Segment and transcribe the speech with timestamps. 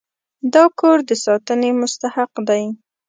[0.53, 2.63] دا کور د ساتنې مستحق دی.